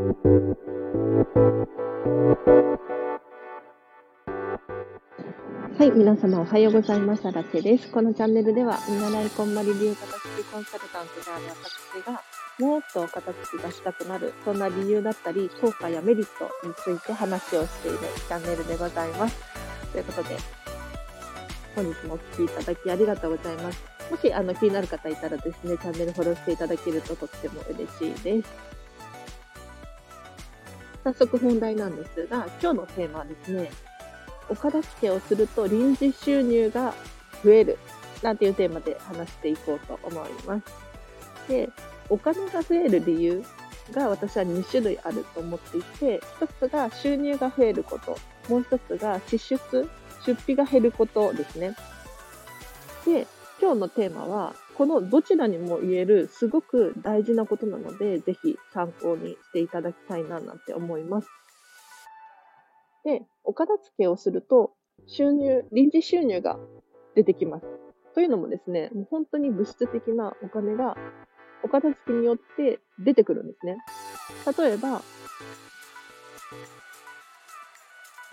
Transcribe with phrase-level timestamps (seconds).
[0.00, 0.06] は
[5.84, 7.24] い、皆様おはようございます。
[7.24, 7.90] ラチェです。
[7.90, 12.22] このチャンネルでは、見習いこんまり流片付きコンサルタントである私が、
[12.58, 19.36] もっと片付きがしたくなる、そんな理由だったり、効果やメリットについて話をしているチャンネルでございます。
[19.92, 20.38] ということで、
[21.76, 23.84] 本日もお聴きいただきありがとうございます。
[24.10, 28.79] もしあの気になる方いたらですね、チャンネルフォローしていただけるととっても嬉しいです。
[31.04, 33.70] 早速本題なんですが、今日のテーマはですね、
[34.48, 36.94] お片付けをすると臨時収入が
[37.44, 37.78] 増える
[38.22, 40.64] なんていうテーマで話していこうと思います。
[41.48, 41.68] で、
[42.08, 43.42] お金が増える理由
[43.92, 49.88] が私は2種類あると思っていて、1つが収入が増えること、もう1つが支出、
[50.26, 51.74] 出費が減ることですね。
[53.06, 53.26] で、
[53.60, 61.28] 今日のテーマは、このどちらにも言えるすごく大事なことなので、ぜひ参考にしていただきたいななんて思います。
[63.04, 64.72] で、お片付けをすると、
[65.06, 66.58] 収入、臨時収入が
[67.14, 67.66] 出てきます。
[68.14, 70.96] というのもですね、もう本当に物質的なお金が、
[71.62, 73.76] お片付けによって出てくるんですね。
[74.58, 75.02] 例えば、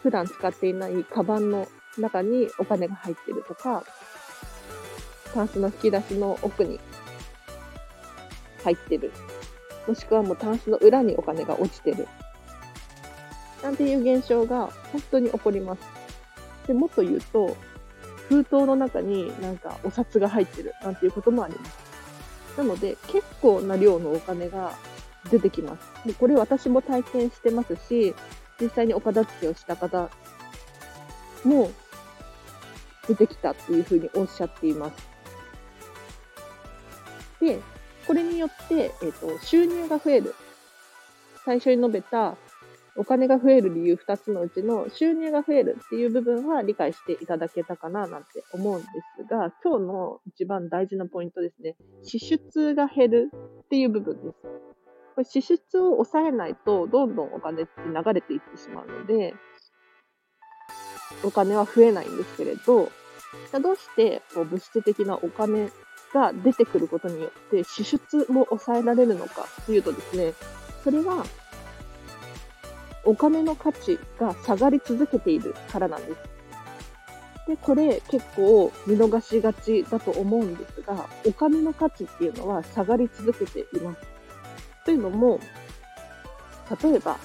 [0.00, 1.66] 普段使っていないカバンの
[1.98, 3.82] 中にお金が入っているとか、
[5.36, 6.80] タンスの引き出しの奥に
[8.64, 9.12] 入ってる。
[9.86, 12.08] もしくはもうタンスの裏にお金が落ちてる。
[13.62, 15.82] なんていう現象が本当に起こります。
[16.66, 17.54] で、もっと言うと、
[18.30, 22.56] 封筒の中になんかお札が入ってるなんていうこともあります。
[22.56, 24.72] なので、結構な量のお金が
[25.30, 26.06] 出てきます。
[26.06, 28.14] でこれ私も体験してますし、
[28.58, 30.08] 実際にお片付けをした方
[31.44, 31.70] も
[33.06, 35.15] 出てきたっていうふうにおっしゃっています。
[37.40, 37.60] で、
[38.06, 40.34] これによって、えっ、と、収入が増える。
[41.44, 42.36] 最初に述べた
[42.96, 48.86] お金が増える理由2つのうちの収入が増えるっていう部分は理解していただけたかななんて思うんで
[49.18, 51.76] すが、今日の一番大事なポイントですね。
[52.02, 53.30] 支出が減る
[53.64, 54.36] っていう部分です。
[55.14, 59.34] これ支出を抑えないと、どんどんお金って流れていってしまうので、
[61.22, 62.90] お金は増えないんですけれど、
[63.60, 65.70] どうしてこう物質的なお金
[66.12, 70.32] が出てくることによって支出も抑えられるのかというとですね、
[70.84, 71.24] それは
[73.04, 76.16] お金の価値が下がり続けているからなんです。
[77.46, 84.00] で、これ結構見逃しがちだと思うんですが、お金の価値っていうのは下がり続けています。
[84.84, 85.38] というのも、
[86.82, 87.18] 例えば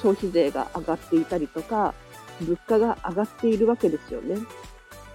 [0.00, 1.94] 消費税が上がっていたりとか、
[2.40, 4.36] 物価が上がっているわけですよね。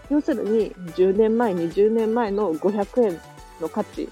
[0.10, 3.22] 要するに、10年前、20年前の500円
[3.62, 4.10] の価値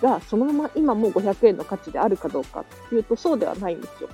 [0.00, 4.08] が、そのまま今も500円の価値であるかどうかっていうと、そうではないんですよ。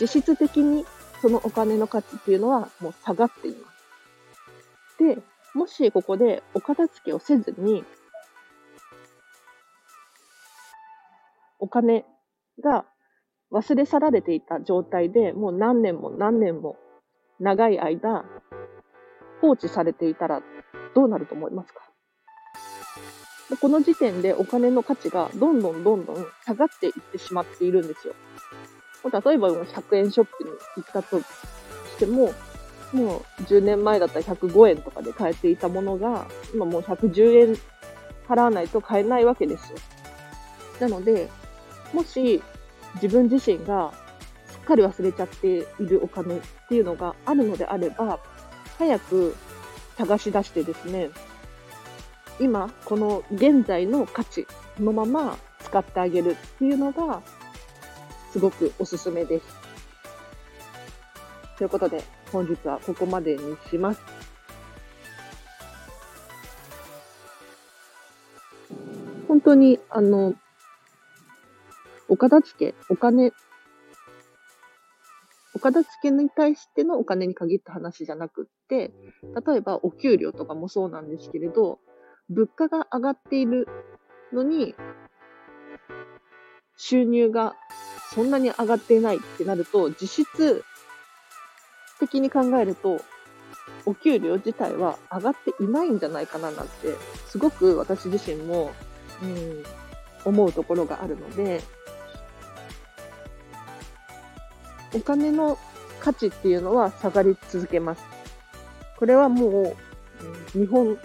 [0.00, 0.84] 実質的に
[1.22, 4.98] そのお金の価値っていうのはもう下がっています。
[4.98, 5.18] で、
[5.54, 7.84] もしここでお片付けをせずに、
[11.58, 12.04] お金
[12.62, 12.84] が
[13.52, 16.76] 忘れ去られていた状態でもう何年も何年も
[17.40, 18.24] 長い間
[19.40, 20.42] 放置されていたら
[20.94, 21.80] どうなると思いますか？
[23.60, 28.14] この時点でお金の価値がどんどんどんどん下がっていってしまっているんですよ。
[29.04, 31.24] 例えば100円ショップに行ったとし
[31.98, 32.32] ても、
[32.92, 37.56] もう10年前だったら105円とかで買えていたものが、今もう110円
[38.28, 39.78] 払わないと買えないわけですよ。
[40.80, 41.28] なので、
[41.92, 42.42] もし
[42.94, 43.92] 自分自身が
[44.48, 48.18] すっかり忘れちゃっているお金っていうのがあるのであれば、
[48.78, 49.36] 早く
[49.96, 51.10] 探し出してですね、
[52.38, 54.46] 今、この現在の価値
[54.78, 57.22] のまま使ってあげるっていうのが
[58.32, 59.46] すごくおすすめです。
[61.56, 64.00] ということで、本日はここまでにします。
[69.26, 70.34] 本当に、あの、
[72.08, 73.32] お片付け、お金、
[75.56, 78.92] お片付けに対してのお金に限った話じゃなくって、
[79.46, 81.78] 例えばお給料とかもそうなんですけれど、
[82.28, 83.66] 物価が上がっている
[84.34, 84.74] のに、
[86.76, 87.54] 収入が
[88.14, 90.62] そんなに上がっていないってなると、実質
[92.00, 93.00] 的に考えると、
[93.86, 96.94] お給料自体は上がっていないんじゃないかななんて、
[97.28, 98.72] すごく私自身も、
[99.22, 99.64] うん、
[100.26, 101.62] 思うところがあるので、
[104.96, 105.58] お金の
[106.00, 108.02] 価値っていうのは下がり続けます。
[108.96, 109.76] これはも
[110.54, 110.98] う、日本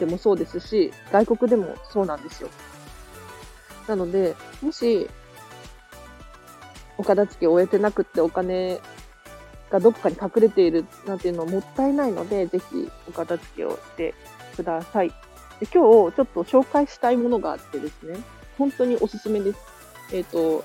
[0.00, 2.48] でもそうですし、外国でもそうなんですよ。
[3.86, 5.08] なので、もし
[6.98, 8.80] お片付けを終えてなくってお金
[9.70, 14.14] がどこかに隠れているなんていうのはもったいないので、ぜひお片付けをして
[14.56, 15.10] ください。
[15.60, 18.18] で今日ちょっと紹介したいものがあってですね、
[18.58, 19.58] 本当におすすめです。
[20.12, 20.64] えっ、ー、と、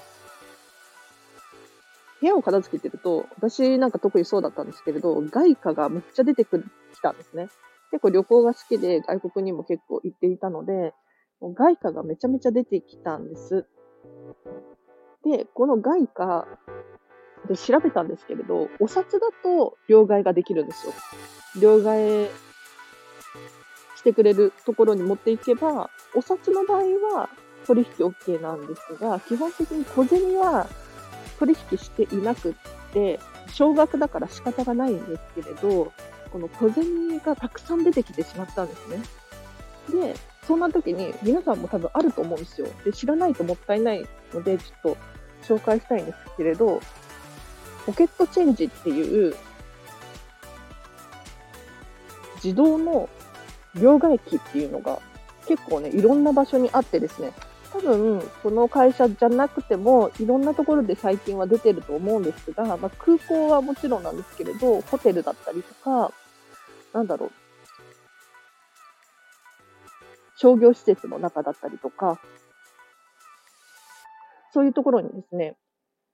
[2.22, 6.64] 部屋を片付けてると、私なんか特にそうだったんですけれど、外貨がめっちゃ出てく
[6.94, 7.50] きたんですね。
[7.90, 10.94] 結構旅行が好きで外国にも結構行っていたので、
[11.42, 13.66] 外貨がめちゃめちゃ出てきたんです。
[15.26, 16.48] で、この外貨
[17.48, 20.94] で調べたんですけれど、お札だと両替ができるんですよ。
[21.60, 22.30] 両替
[23.96, 26.84] してくれるところに持っていけば、お札の場合
[27.16, 27.30] は
[27.66, 30.68] 取引 OK なんですが、基本的に小銭は
[31.42, 32.54] 取引していなくっ
[32.94, 33.20] て、
[33.52, 35.92] 少額だから仕方がないんですけれど、
[36.32, 39.00] この小銭がたくさん出てきてしまったんですね。
[39.90, 40.16] で、
[40.46, 42.68] そんな時に皆さんも多分あると思うんですよ。
[42.86, 44.96] で、知らないともったいないので、ちょっ
[45.44, 46.80] と紹介したいんですけれど、
[47.88, 49.36] ポケットチェンジっていう
[52.36, 53.10] 自動の
[53.74, 55.00] 両替機っていうのが
[55.48, 57.34] 結構ね、いろんな場所にあってですね、
[57.74, 66.12] 多分、この会社じゃなくても、いろんなところで最近は出てると思うんですが、まあ、空港はもちろんなんですけれど、ホテルだったりとか、
[66.94, 67.32] なんだろう、
[70.36, 72.20] 商業施設の中だったりとか、
[74.54, 75.56] そういうところにですね、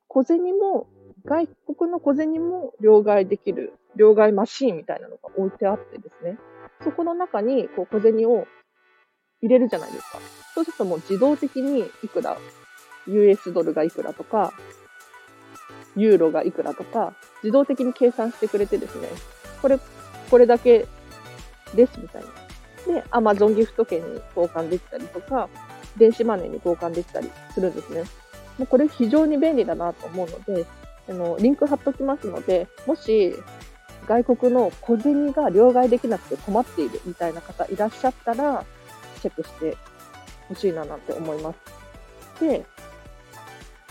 [0.08, 0.88] 小銭も、
[1.26, 6.38] 外国の小銭も両替できる、両替マシーンみたいなのが置いてあってですね、
[6.84, 8.46] そこの中にこう小銭を
[9.42, 10.20] 入れるじゃないですか。
[10.56, 12.38] そうするともう自動的にいくら、
[13.08, 14.54] US ドルがいくらとか、
[15.96, 19.10] ユーロがいくらとか、自動的に計算してくれてですね、
[19.62, 19.80] これ、
[20.30, 20.88] これだけ
[21.76, 22.28] ですみたいな。
[22.94, 25.50] で、Amazon ギフト券に交換できたりとか、
[25.98, 28.04] 電子マネーに交換できたりするんですね。
[28.58, 30.66] もうこれ非常に便利だなと思うので、
[31.10, 33.36] あの、リンク貼っときますので、もし、
[34.08, 38.66] 外国の小銭が両替できなくて困っているみたいな方いらっしゃったら、
[39.18, 39.78] チェックして
[40.48, 42.40] ほしいななんて思います。
[42.40, 42.66] で、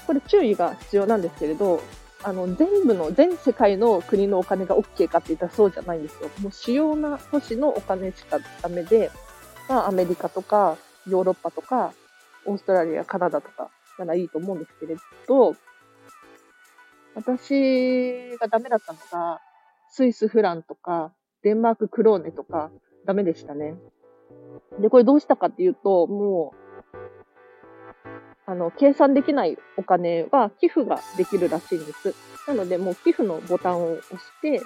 [0.06, 1.80] これ注意が必要なんですけれど、
[2.22, 6.30] あの、全部の、全世界の国のお金が OK かって言ったらそうじゃないんですよ。
[6.40, 9.10] もう主要な都市のお金しかダメで、
[9.68, 10.76] まあ、アメリカとか、
[11.06, 11.92] ヨーロッパとか、
[12.46, 14.96] オーストラリア、カナダとかならいいと思うんですけれ
[15.28, 15.56] ど、
[17.14, 19.40] 私がダメだったのが、
[19.90, 21.12] スイスフランとか、
[21.42, 22.70] デンマーククローネとか、
[23.04, 23.76] ダメでしたね。
[24.80, 26.66] で、これどうしたかっていうと、もう、
[28.46, 32.14] あの、計算できないお金は寄付ができるらしいんです。
[32.46, 34.62] なので、もう寄付のボタンを押して、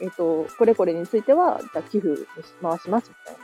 [0.00, 2.26] えっ、ー、と、これこれについては、じゃあ寄付に
[2.62, 3.40] 回しますみたいな。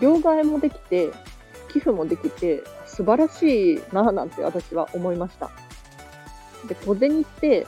[0.00, 1.10] 両替もできて、
[1.72, 5.50] 寄付もできて、素晴らしいなぁなんて私は思いました。
[6.68, 7.66] で、小銭って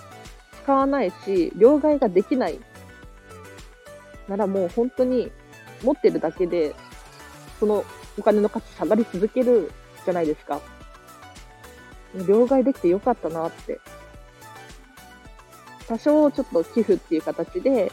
[0.63, 2.61] 使わないし、両替ができない
[4.31, 5.33] ならもう本当に
[5.83, 6.73] 持ってるだけで、
[7.59, 7.85] その
[8.17, 9.73] お金の価値下がり続ける
[10.05, 10.61] じゃないですか。
[12.29, 13.81] 両替できてよかったなって。
[15.89, 17.91] 多少ちょっと寄付っていう形で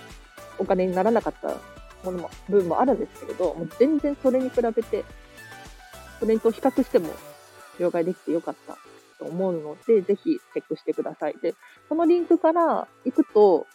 [0.59, 1.55] お金にならなかった
[2.03, 5.03] ものも、分もあるんですけれど、もう全然それに比べて、
[6.19, 7.09] それと比較しても
[7.79, 8.77] 両替できてよかった
[9.17, 11.35] と思うので、ぜひチェックしてください。
[11.41, 11.55] で、
[11.89, 13.65] このリンクから行くと、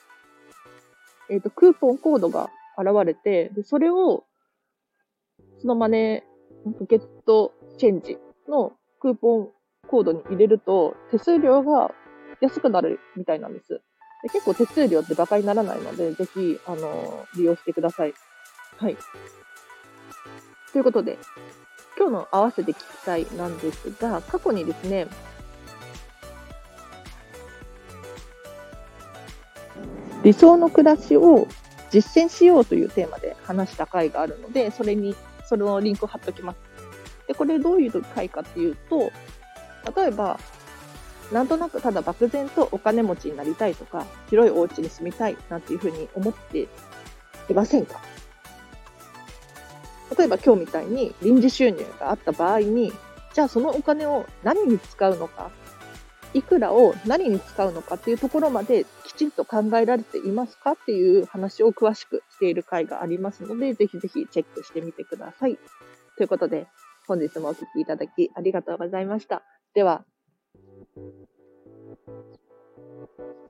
[1.31, 4.25] えっ、ー、と、クーポンコードが現れて、で、それを、
[5.61, 9.49] そのマネーポケットチェンジのクーポン
[9.89, 11.93] コードに入れると、手数料が
[12.41, 13.81] 安くなるみたいなんです。
[14.23, 18.15] で結構手数料って馬鹿にならないので、ぜひ、あの、利用してください。
[18.79, 18.97] はい。
[20.73, 21.19] ということで、
[21.97, 25.09] 今日の合わせて聞きたいなんですが、過去にですね、
[30.23, 31.49] 理想の暮らしを
[31.91, 35.15] 実践しようというテーマで話した回があるので、それに、
[35.45, 36.59] そのリンクを貼っておきます。
[37.27, 39.11] で、これどういう回かっていうと、
[39.97, 40.39] 例えば、
[41.33, 46.69] なんとなくただ漠然とお金持ちになりたいとか、広いお家に住みたいなんていうふうに思って
[47.49, 48.01] いませんか？
[50.17, 52.93] 例えば今日みたいに臨時収入があった場合に、
[53.33, 55.51] じゃあそのお金を何に使うのか
[56.35, 65.59] いくらを何に使うのかっていうところまできちんと考えられていますかっていう話を詳しくしている回がありますので、ぜひぜひチェックしてみてください。
[66.17, 66.67] ということで、
[67.07, 69.43] 本日もお聴きいただきありがとうございました。
[69.75, 70.05] では、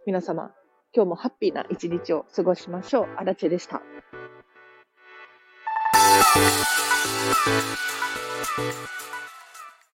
[0.07, 0.53] 皆様、
[0.95, 3.09] 今日もハッピーな一日を過ごしましょう。
[3.17, 3.83] あらでした。
[8.55, 8.75] Thank
[9.17, 9.22] you.